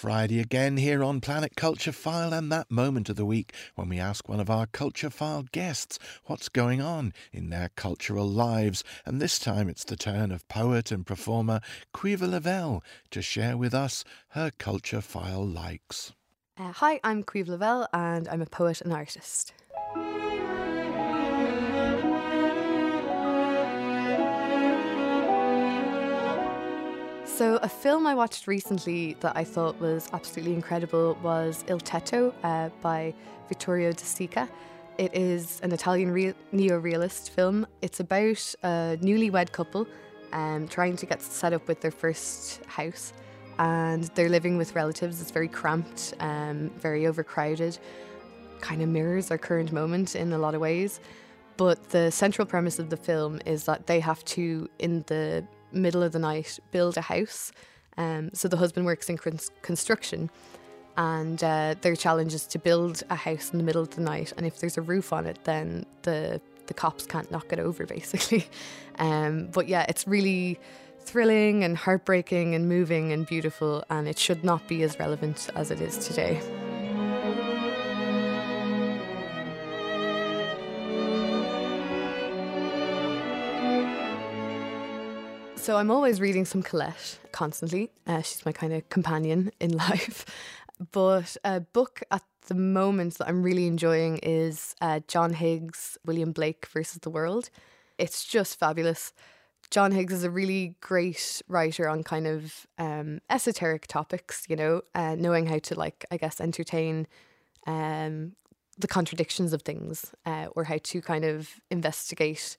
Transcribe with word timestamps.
Friday 0.00 0.40
again 0.40 0.78
here 0.78 1.04
on 1.04 1.20
Planet 1.20 1.56
Culture 1.56 1.92
File, 1.92 2.32
and 2.32 2.50
that 2.50 2.70
moment 2.70 3.10
of 3.10 3.16
the 3.16 3.26
week 3.26 3.52
when 3.74 3.90
we 3.90 3.98
ask 3.98 4.30
one 4.30 4.40
of 4.40 4.48
our 4.48 4.66
Culture 4.66 5.10
File 5.10 5.44
guests 5.52 5.98
what's 6.24 6.48
going 6.48 6.80
on 6.80 7.12
in 7.34 7.50
their 7.50 7.68
cultural 7.76 8.26
lives. 8.26 8.82
And 9.04 9.20
this 9.20 9.38
time 9.38 9.68
it's 9.68 9.84
the 9.84 9.96
turn 9.96 10.32
of 10.32 10.48
poet 10.48 10.90
and 10.90 11.04
performer 11.04 11.60
Caoimhe 11.92 12.30
Lavelle 12.30 12.82
to 13.10 13.20
share 13.20 13.58
with 13.58 13.74
us 13.74 14.02
her 14.28 14.50
Culture 14.56 15.02
File 15.02 15.46
likes. 15.46 16.14
Uh, 16.56 16.72
hi, 16.72 16.98
I'm 17.04 17.22
Caoimhe 17.22 17.48
Lavelle, 17.48 17.86
and 17.92 18.26
I'm 18.26 18.40
a 18.40 18.46
poet 18.46 18.80
and 18.80 18.94
artist. 18.94 19.52
So, 27.40 27.56
a 27.62 27.70
film 27.70 28.06
I 28.06 28.14
watched 28.14 28.46
recently 28.46 29.16
that 29.20 29.34
I 29.34 29.44
thought 29.44 29.80
was 29.80 30.10
absolutely 30.12 30.52
incredible 30.52 31.16
was 31.22 31.64
Il 31.68 31.80
Tetto 31.80 32.34
uh, 32.42 32.68
by 32.82 33.14
Vittorio 33.48 33.92
De 33.92 34.04
Sica. 34.04 34.46
It 34.98 35.14
is 35.14 35.58
an 35.62 35.72
Italian 35.72 36.10
re- 36.10 36.34
neo 36.52 36.76
realist 36.76 37.30
film. 37.30 37.66
It's 37.80 37.98
about 37.98 38.54
a 38.62 38.98
newlywed 39.00 39.52
couple 39.52 39.86
um, 40.34 40.68
trying 40.68 40.96
to 40.96 41.06
get 41.06 41.22
set 41.22 41.54
up 41.54 41.66
with 41.66 41.80
their 41.80 41.90
first 41.90 42.62
house, 42.66 43.14
and 43.58 44.04
they're 44.14 44.28
living 44.28 44.58
with 44.58 44.74
relatives. 44.74 45.22
It's 45.22 45.30
very 45.30 45.48
cramped, 45.48 46.12
um, 46.20 46.68
very 46.76 47.06
overcrowded, 47.06 47.78
kind 48.60 48.82
of 48.82 48.90
mirrors 48.90 49.30
our 49.30 49.38
current 49.38 49.72
moment 49.72 50.14
in 50.14 50.34
a 50.34 50.38
lot 50.38 50.54
of 50.54 50.60
ways. 50.60 51.00
But 51.56 51.88
the 51.88 52.10
central 52.10 52.44
premise 52.44 52.78
of 52.78 52.90
the 52.90 52.98
film 52.98 53.40
is 53.46 53.64
that 53.64 53.86
they 53.86 54.00
have 54.00 54.22
to, 54.26 54.68
in 54.78 55.04
the 55.06 55.42
middle 55.72 56.02
of 56.02 56.12
the 56.12 56.18
night 56.18 56.58
build 56.70 56.96
a 56.96 57.02
house. 57.02 57.52
Um, 57.96 58.30
so 58.32 58.48
the 58.48 58.56
husband 58.56 58.86
works 58.86 59.08
in 59.08 59.18
construction, 59.62 60.30
and 60.96 61.42
uh, 61.42 61.74
their 61.80 61.96
challenge 61.96 62.34
is 62.34 62.46
to 62.46 62.58
build 62.58 63.02
a 63.10 63.16
house 63.16 63.50
in 63.50 63.58
the 63.58 63.64
middle 63.64 63.82
of 63.82 63.90
the 63.90 64.00
night. 64.00 64.32
And 64.36 64.46
if 64.46 64.58
there's 64.58 64.78
a 64.78 64.82
roof 64.82 65.12
on 65.12 65.26
it, 65.26 65.38
then 65.44 65.84
the 66.02 66.40
the 66.66 66.74
cops 66.74 67.04
can't 67.04 67.30
knock 67.32 67.52
it 67.52 67.58
over, 67.58 67.84
basically. 67.96 68.46
Um, 68.98 69.48
but 69.52 69.68
yeah, 69.68 69.84
it's 69.88 70.06
really 70.06 70.58
thrilling 71.00 71.64
and 71.64 71.76
heartbreaking 71.76 72.54
and 72.54 72.68
moving 72.68 73.12
and 73.12 73.26
beautiful, 73.26 73.84
and 73.90 74.06
it 74.06 74.18
should 74.18 74.44
not 74.44 74.66
be 74.68 74.82
as 74.82 74.98
relevant 74.98 75.50
as 75.54 75.70
it 75.70 75.80
is 75.80 75.98
today. 75.98 76.40
So 85.60 85.76
I'm 85.76 85.90
always 85.90 86.22
reading 86.22 86.46
some 86.46 86.62
Colette 86.62 87.18
constantly. 87.32 87.90
Uh, 88.06 88.22
she's 88.22 88.46
my 88.46 88.50
kind 88.50 88.72
of 88.72 88.88
companion 88.88 89.52
in 89.60 89.76
life. 89.76 90.24
But 90.90 91.36
a 91.44 91.60
book 91.60 92.02
at 92.10 92.22
the 92.46 92.54
moment 92.54 93.18
that 93.18 93.28
I'm 93.28 93.42
really 93.42 93.66
enjoying 93.66 94.20
is 94.22 94.74
uh, 94.80 95.00
John 95.06 95.34
Higgs, 95.34 95.98
William 96.06 96.32
Blake 96.32 96.64
versus 96.72 97.00
the 97.02 97.10
World. 97.10 97.50
It's 97.98 98.24
just 98.24 98.58
fabulous. 98.58 99.12
John 99.70 99.92
Higgs 99.92 100.14
is 100.14 100.24
a 100.24 100.30
really 100.30 100.76
great 100.80 101.42
writer 101.46 101.90
on 101.90 102.04
kind 102.04 102.26
of 102.26 102.66
um, 102.78 103.20
esoteric 103.28 103.86
topics, 103.86 104.46
you 104.48 104.56
know, 104.56 104.80
uh, 104.94 105.14
knowing 105.14 105.44
how 105.44 105.58
to, 105.58 105.74
like, 105.74 106.06
I 106.10 106.16
guess, 106.16 106.40
entertain 106.40 107.06
um, 107.66 108.32
the 108.78 108.88
contradictions 108.88 109.52
of 109.52 109.60
things 109.60 110.14
uh, 110.24 110.46
or 110.56 110.64
how 110.64 110.78
to 110.84 111.02
kind 111.02 111.26
of 111.26 111.60
investigate 111.70 112.56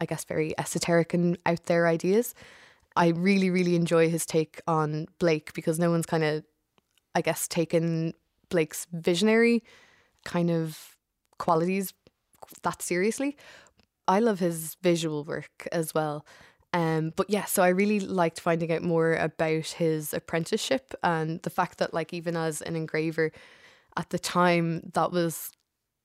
I 0.00 0.06
guess, 0.06 0.24
very 0.24 0.54
esoteric 0.58 1.14
and 1.14 1.38
out 1.46 1.64
there 1.66 1.86
ideas. 1.86 2.34
I 2.96 3.08
really, 3.08 3.50
really 3.50 3.74
enjoy 3.76 4.08
his 4.08 4.26
take 4.26 4.60
on 4.66 5.06
Blake 5.18 5.52
because 5.54 5.78
no 5.78 5.90
one's 5.90 6.06
kind 6.06 6.24
of, 6.24 6.44
I 7.14 7.20
guess, 7.20 7.48
taken 7.48 8.14
Blake's 8.48 8.86
visionary 8.92 9.62
kind 10.24 10.50
of 10.50 10.96
qualities 11.38 11.92
that 12.62 12.82
seriously. 12.82 13.36
I 14.06 14.20
love 14.20 14.38
his 14.38 14.76
visual 14.82 15.24
work 15.24 15.66
as 15.72 15.94
well. 15.94 16.24
Um, 16.72 17.12
but 17.14 17.30
yeah, 17.30 17.44
so 17.44 17.62
I 17.62 17.68
really 17.68 18.00
liked 18.00 18.40
finding 18.40 18.72
out 18.72 18.82
more 18.82 19.14
about 19.14 19.66
his 19.66 20.12
apprenticeship 20.12 20.92
and 21.02 21.40
the 21.42 21.50
fact 21.50 21.78
that, 21.78 21.94
like, 21.94 22.12
even 22.12 22.36
as 22.36 22.62
an 22.62 22.74
engraver 22.74 23.30
at 23.96 24.10
the 24.10 24.18
time, 24.18 24.90
that 24.94 25.12
was 25.12 25.52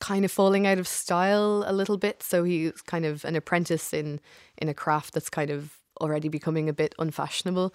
kind 0.00 0.24
of 0.24 0.32
falling 0.32 0.66
out 0.66 0.78
of 0.78 0.88
style 0.88 1.64
a 1.66 1.72
little 1.72 1.98
bit. 1.98 2.22
So 2.22 2.44
he's 2.44 2.82
kind 2.82 3.04
of 3.04 3.24
an 3.24 3.36
apprentice 3.36 3.92
in 3.92 4.20
in 4.58 4.68
a 4.68 4.74
craft 4.74 5.14
that's 5.14 5.30
kind 5.30 5.50
of 5.50 5.76
already 6.00 6.28
becoming 6.28 6.68
a 6.68 6.72
bit 6.72 6.94
unfashionable. 6.98 7.74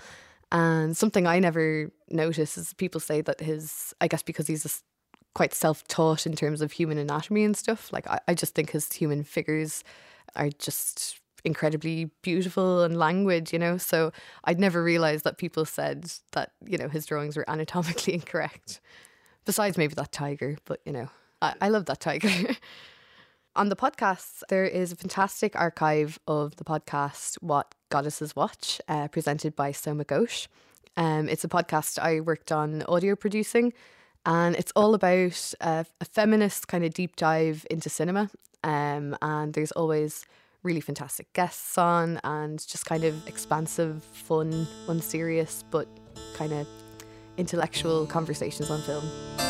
And 0.52 0.96
something 0.96 1.26
I 1.28 1.40
never 1.40 1.92
notice 2.10 2.58
is 2.58 2.74
people 2.74 3.00
say 3.00 3.22
that 3.22 3.40
his, 3.40 3.94
I 4.02 4.08
guess 4.08 4.22
because 4.22 4.48
he's 4.48 4.66
a, 4.66 4.70
quite 5.34 5.54
self 5.54 5.88
taught 5.88 6.26
in 6.26 6.36
terms 6.36 6.62
of 6.62 6.72
human 6.72 6.98
anatomy 6.98 7.44
and 7.44 7.58
stuff. 7.58 7.92
Like 7.92 8.08
I, 8.08 8.20
I 8.28 8.34
just 8.34 8.56
think 8.56 8.72
his 8.72 8.92
human 8.92 9.24
figures 9.24 9.84
are 10.36 10.50
just 10.50 11.20
incredibly 11.44 12.06
beautiful 12.22 12.84
and 12.84 12.98
languid, 12.98 13.54
you 13.54 13.60
know. 13.60 13.78
So 13.78 14.12
I'd 14.44 14.60
never 14.60 14.84
realized 14.84 15.24
that 15.26 15.38
people 15.38 15.66
said 15.66 16.12
that, 16.32 16.52
you 16.66 16.78
know, 16.78 16.90
his 16.90 17.06
drawings 17.06 17.38
were 17.38 17.50
anatomically 17.50 18.14
incorrect. 18.14 18.82
Besides 19.46 19.78
maybe 19.78 19.94
that 19.96 20.12
tiger, 20.12 20.58
but 20.66 20.82
you 20.86 20.92
know. 20.92 21.10
I, 21.42 21.54
I 21.62 21.70
love 21.70 21.86
that 21.86 22.00
tiger. 22.00 22.30
On 23.58 23.70
the 23.70 23.76
podcast, 23.76 24.44
there 24.50 24.66
is 24.66 24.92
a 24.92 24.98
fantastic 24.98 25.56
archive 25.56 26.20
of 26.28 26.58
the 26.58 26.66
podcast 26.66 27.36
What 27.42 27.74
Goddesses 27.90 28.36
Watch, 28.36 28.82
uh, 28.90 29.08
presented 29.08 29.56
by 29.56 29.72
Soma 29.72 30.04
Ghosh. 30.04 30.48
Um, 30.98 31.30
it's 31.30 31.46
a 31.46 31.48
podcast 31.48 31.98
I 31.98 32.20
worked 32.20 32.52
on 32.52 32.84
audio 32.84 33.16
producing, 33.16 33.72
and 34.26 34.58
it's 34.58 34.74
all 34.76 34.94
about 34.94 35.54
uh, 35.62 35.86
a 36.02 36.06
feminist 36.06 36.68
kind 36.68 36.84
of 36.84 36.94
deep 36.94 37.16
dive 37.16 37.66
into 37.70 37.90
cinema. 37.90 38.30
Um, 38.64 39.16
and 39.22 39.54
there's 39.54 39.72
always 39.72 40.26
really 40.64 40.82
fantastic 40.82 41.32
guests 41.32 41.78
on, 41.78 42.20
and 42.26 42.60
just 42.68 42.86
kind 42.86 43.06
of 43.06 43.26
expansive, 43.26 44.04
fun, 44.04 44.68
unserious, 44.90 45.64
but 45.72 45.88
kind 46.36 46.52
of 46.52 46.68
intellectual 47.38 48.06
conversations 48.06 48.70
on 48.70 48.82
film. 48.82 49.45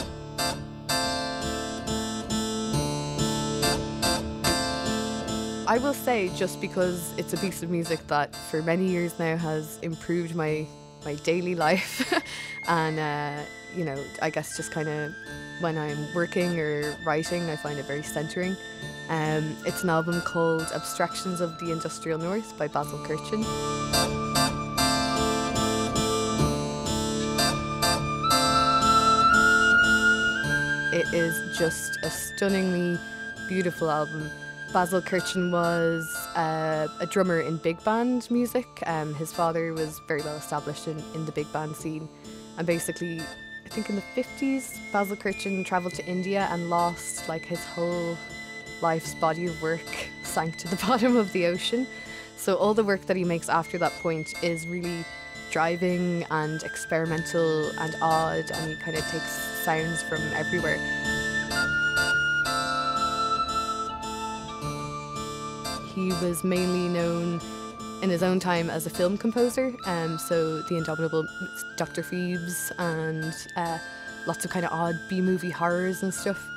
I 5.68 5.80
will 5.80 5.96
say, 5.96 6.30
just 6.36 6.62
because 6.62 7.12
it's 7.18 7.34
a 7.34 7.38
piece 7.38 7.64
of 7.64 7.72
music 7.72 8.06
that 8.08 8.36
for 8.36 8.62
many 8.62 8.88
years 8.88 9.18
now 9.18 9.36
has 9.36 9.80
improved 9.81 10.36
my 10.36 10.68
my 11.03 11.16
daily 11.16 11.56
life, 11.56 12.14
and 12.68 13.00
uh, 13.00 13.42
you 13.76 13.84
know, 13.84 13.98
I 14.22 14.30
guess 14.30 14.56
just 14.58 14.72
kind 14.72 14.88
of 14.88 15.12
when 15.62 15.76
I'm 15.78 16.14
working 16.14 16.59
or 16.59 16.96
writing, 17.03 17.50
I 17.50 17.56
find 17.56 17.80
it 17.80 17.86
very 17.86 18.03
centering. 18.03 18.56
Um, 19.09 19.56
it's 19.66 19.84
an 19.84 19.90
album 19.90 20.22
called 20.22 20.64
Abstractions 20.74 21.42
of 21.42 21.58
the 21.59 21.72
Industrial 21.72 22.20
North 22.20 22.56
by 22.59 22.68
Basil 22.68 23.00
Kirchin. 23.00 23.44
It 30.94 31.12
is 31.12 31.58
just 31.58 31.97
a 32.03 32.09
stunningly 32.12 33.00
beautiful 33.47 33.90
album 33.90 34.30
Basil 34.75 35.02
Kirchin 35.02 35.53
was 35.53 36.03
uh, 36.36 36.90
a 37.00 37.06
drummer 37.06 37.40
in 37.40 37.56
big 37.56 37.81
band 37.86 38.30
music. 38.30 38.68
Um, 38.86 39.13
his 39.13 39.31
father 39.31 39.72
was 39.72 40.02
very 40.06 40.22
well 40.22 40.36
established 40.36 40.90
in, 40.90 41.02
in 41.13 41.25
the 41.25 41.31
big 41.31 41.50
band 41.53 41.78
scene. 41.78 42.09
And 42.58 42.68
basically, 42.68 43.22
I 43.22 43.69
think 43.69 43.90
in 43.90 43.96
the 43.96 44.03
50s, 44.18 44.78
Basil 44.91 45.16
Kirchin 45.16 45.66
travelled 45.66 45.94
to 45.94 46.06
India 46.06 46.50
and 46.52 46.69
lost 46.69 47.30
like 47.30 47.46
his 47.46 47.64
whole 47.64 48.18
life's 48.81 49.16
body 49.16 49.46
of 49.46 49.62
work 49.62 49.80
sank 50.24 50.58
to 50.58 50.68
the 50.68 50.75
bottom 50.88 51.16
of 51.16 51.31
the 51.31 51.46
ocean. 51.46 51.88
So 52.35 52.56
all 52.56 52.74
the 52.74 52.84
work 52.84 53.06
that 53.06 53.16
he 53.16 53.24
makes 53.24 53.47
after 53.47 53.78
that 53.78 53.94
point 54.02 54.34
is 54.44 54.68
really 54.68 55.06
driving 55.52 56.25
and 56.31 56.62
experimental 56.64 57.69
and 57.80 57.96
odd, 58.02 58.52
and 58.52 58.72
he 58.72 58.75
kind 58.84 58.97
of 58.97 59.09
takes 59.09 59.32
sounds 59.64 60.03
from 60.03 60.22
everywhere. 60.34 61.15
Was 66.22 66.44
mainly 66.44 66.88
known 66.88 67.41
in 68.02 68.09
his 68.09 68.23
own 68.23 68.40
time 68.40 68.70
as 68.70 68.85
a 68.85 68.90
film 68.90 69.17
composer, 69.17 69.73
um, 69.85 70.17
so 70.17 70.62
The 70.62 70.78
Indomitable 70.78 71.26
Dr. 71.78 72.03
Phibes 72.03 72.72
and 72.78 73.34
uh, 73.56 73.78
lots 74.28 74.46
of 74.46 74.52
kind 74.52 74.66
of 74.66 74.72
odd 74.72 74.96
B 75.09 75.22
movie 75.22 75.50
horrors 75.50 76.03
and 76.03 76.14
stuff. 76.14 76.47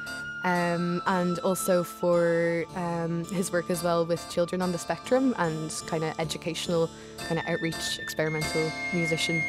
Um, 0.45 1.03
and 1.07 1.39
also 1.41 1.83
for 1.83 2.65
um, 2.77 3.25
his 3.27 3.51
work 3.51 3.71
as 3.71 3.83
well 3.83 4.07
with 4.07 4.25
children 4.31 4.63
on 4.63 4.71
the 4.71 4.79
spectrum 4.79 5.35
and 5.39 5.71
kind 5.87 6.05
of 6.05 6.19
educational, 6.21 6.89
kind 7.27 7.41
of 7.41 7.47
outreach, 7.47 7.99
experimental 7.99 8.71
musician. 8.93 9.43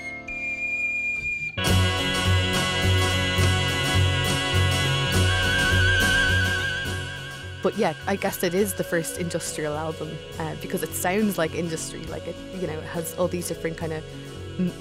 But 7.62 7.78
yeah, 7.78 7.94
I 8.08 8.16
guess 8.16 8.44
it 8.44 8.54
is 8.54 8.74
the 8.74 8.84
first 8.84 9.20
industrial 9.20 9.76
album 9.76 10.18
uh, 10.40 10.56
because 10.62 10.84
it 10.84 10.94
sounds 10.94 11.38
like 11.38 11.54
industry. 11.54 12.04
Like 12.06 12.28
it, 12.28 12.36
you 12.60 12.68
know, 12.68 12.78
it 12.78 12.86
has 12.86 13.14
all 13.16 13.28
these 13.28 13.48
different 13.48 13.78
kind 13.78 13.94
of 13.94 14.04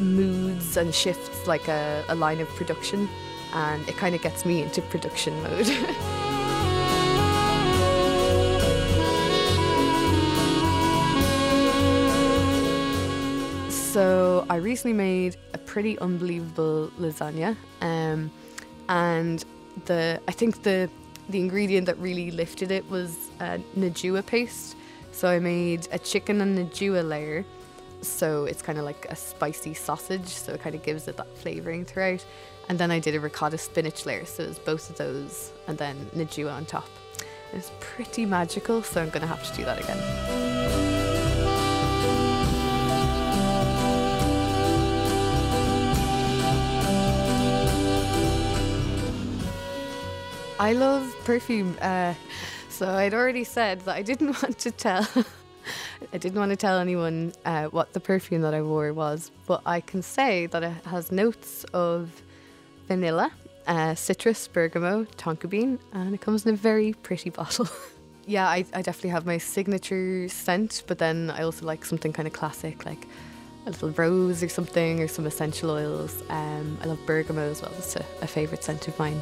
moods 0.00 0.76
and 0.76 0.94
shifts 0.94 1.46
like 1.46 1.68
a, 1.68 2.04
a 2.08 2.14
line 2.14 2.40
of 2.40 2.48
production, 2.50 3.08
and 3.54 3.88
it 3.88 3.96
kind 3.96 4.14
of 4.14 4.22
gets 4.22 4.44
me 4.44 4.62
into 4.62 4.82
production 4.82 5.40
mode. 5.42 5.68
So 13.98 14.46
I 14.48 14.56
recently 14.56 14.92
made 14.92 15.36
a 15.54 15.58
pretty 15.58 15.98
unbelievable 15.98 16.92
lasagna, 17.00 17.56
um, 17.80 18.30
and 18.88 19.44
the 19.86 20.20
I 20.28 20.30
think 20.30 20.62
the 20.62 20.88
the 21.28 21.38
ingredient 21.38 21.86
that 21.86 21.98
really 21.98 22.30
lifted 22.30 22.70
it 22.70 22.88
was 22.90 23.30
uh, 23.40 23.58
Nduja 23.76 24.24
paste. 24.24 24.76
So 25.12 25.28
I 25.28 25.38
made 25.38 25.88
a 25.90 25.98
chicken 25.98 26.40
and 26.40 26.58
Nduja 26.58 27.06
layer, 27.06 27.44
so 28.02 28.44
it's 28.44 28.62
kind 28.62 28.78
of 28.78 28.84
like 28.84 29.06
a 29.10 29.16
spicy 29.16 29.74
sausage, 29.74 30.28
so 30.28 30.52
it 30.52 30.60
kind 30.60 30.74
of 30.74 30.82
gives 30.82 31.08
it 31.08 31.16
that 31.16 31.36
flavouring 31.38 31.84
throughout. 31.84 32.24
And 32.68 32.78
then 32.78 32.90
I 32.90 32.98
did 32.98 33.14
a 33.14 33.20
ricotta 33.20 33.58
spinach 33.58 34.06
layer, 34.06 34.26
so 34.26 34.42
it's 34.42 34.58
both 34.58 34.90
of 34.90 34.96
those, 34.96 35.52
and 35.66 35.76
then 35.76 35.96
Nduja 36.14 36.52
on 36.52 36.66
top. 36.66 36.88
It's 37.52 37.72
pretty 37.80 38.26
magical, 38.26 38.82
so 38.82 39.02
I'm 39.02 39.10
gonna 39.10 39.26
have 39.26 39.42
to 39.50 39.56
do 39.56 39.64
that 39.64 39.82
again. 39.82 40.77
I 50.60 50.72
love 50.72 51.14
perfume. 51.24 51.76
Uh, 51.80 52.14
so 52.68 52.88
I'd 52.88 53.14
already 53.14 53.44
said 53.44 53.80
that 53.82 53.94
I 53.94 54.02
didn't 54.02 54.42
want 54.42 54.58
to 54.58 54.72
tell. 54.72 55.06
I 56.12 56.18
didn't 56.18 56.38
want 56.38 56.50
to 56.50 56.56
tell 56.56 56.78
anyone 56.78 57.32
uh, 57.44 57.66
what 57.66 57.92
the 57.92 58.00
perfume 58.00 58.42
that 58.42 58.54
I 58.54 58.62
wore 58.62 58.92
was, 58.92 59.30
but 59.46 59.62
I 59.66 59.80
can 59.80 60.02
say 60.02 60.46
that 60.46 60.62
it 60.64 60.84
has 60.86 61.12
notes 61.12 61.64
of 61.72 62.22
vanilla, 62.88 63.30
uh, 63.68 63.94
citrus, 63.94 64.48
bergamot, 64.48 65.16
tonka 65.16 65.48
bean, 65.48 65.78
and 65.92 66.14
it 66.14 66.20
comes 66.20 66.44
in 66.44 66.54
a 66.54 66.56
very 66.56 66.92
pretty 66.92 67.30
bottle. 67.30 67.68
yeah, 68.26 68.48
I, 68.48 68.64
I 68.72 68.82
definitely 68.82 69.10
have 69.10 69.26
my 69.26 69.38
signature 69.38 70.28
scent, 70.28 70.82
but 70.88 70.98
then 70.98 71.30
I 71.30 71.42
also 71.42 71.66
like 71.66 71.84
something 71.84 72.12
kind 72.12 72.26
of 72.26 72.32
classic, 72.32 72.84
like 72.84 73.06
a 73.66 73.70
little 73.70 73.90
rose 73.90 74.42
or 74.42 74.48
something, 74.48 75.00
or 75.02 75.06
some 75.06 75.26
essential 75.26 75.70
oils. 75.70 76.22
Um, 76.30 76.78
I 76.82 76.86
love 76.86 76.98
bergamot 77.06 77.50
as 77.50 77.62
well. 77.62 77.72
It's 77.78 77.94
a, 77.94 78.04
a 78.22 78.26
favourite 78.26 78.64
scent 78.64 78.88
of 78.88 78.98
mine 78.98 79.20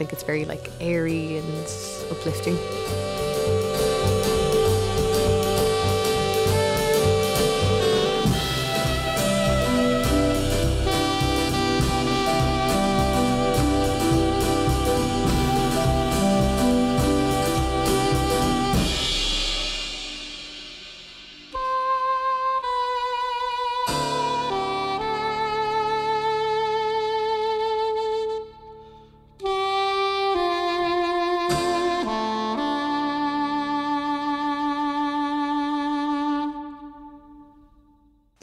think 0.00 0.14
it's 0.14 0.22
very 0.22 0.46
like 0.46 0.70
airy 0.80 1.36
and 1.36 1.64
uplifting. 2.10 2.56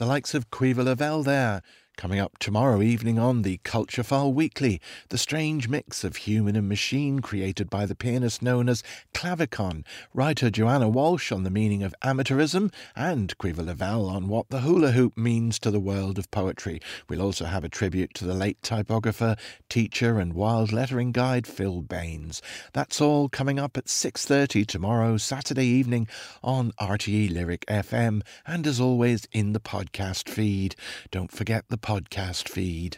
The 0.08 0.14
likes 0.14 0.34
of 0.34 0.50
Caoimhe 0.52 0.86
Lavelle 0.86 1.22
there, 1.22 1.62
Coming 1.98 2.20
up 2.20 2.38
tomorrow 2.38 2.84
evening 2.84 3.18
on 3.18 3.42
the 3.42 3.58
Culture 3.64 4.04
File 4.04 4.32
Weekly, 4.32 4.80
the 5.10 5.18
strange 5.18 5.68
mix 5.68 6.04
of 6.04 6.16
human 6.16 6.56
and 6.56 6.70
machine 6.70 7.22
created 7.22 7.72
by 7.72 7.88
the 7.88 7.96
pianist 7.96 8.40
known 8.40 8.70
as 8.70 8.84
Clavicon, 9.16 9.84
writer 10.14 10.52
Joanna 10.52 10.90
Walsh 10.90 11.32
on 11.32 11.42
the 11.42 11.50
meaning 11.50 11.82
of 11.82 11.96
amateurism, 12.04 12.72
and 12.96 13.36
Caoimhe 13.40 13.66
Lavelle 13.66 14.06
on 14.06 14.28
what 14.28 14.48
the 14.50 14.60
hula 14.60 14.92
hoop 14.92 15.18
means 15.18 15.58
to 15.58 15.72
the 15.72 15.80
world 15.80 16.20
of 16.20 16.30
poetry. 16.30 16.80
We'll 17.10 17.24
also 17.24 17.46
have 17.46 17.64
a 17.64 17.70
tribute 17.70 18.14
to 18.14 18.26
the 18.26 18.36
late 18.36 18.62
typographer, 18.62 19.36
teacher 19.68 20.20
and 20.20 20.34
wild 20.34 20.72
lettering 20.72 21.12
guide 21.12 21.48
Phil 21.48 21.82
Baines. 21.82 22.44
That's 22.74 23.02
all 23.02 23.28
coming 23.28 23.58
up 23.58 23.76
at 23.76 23.86
6.30 23.86 24.68
tomorrow, 24.68 25.18
Saturday 25.18 25.66
evening 25.66 26.08
on 26.44 26.74
RTE 26.74 27.34
Lyric 27.34 27.66
FM, 27.66 28.22
and 28.46 28.68
as 28.68 28.80
always 28.80 29.28
in 29.32 29.54
the 29.54 29.60
podcast 29.60 30.30
feed. 30.30 30.76
Don't 31.10 31.32
forget 31.32 31.66
the 31.70 31.87
podcast 31.88 32.50
feed. 32.50 32.98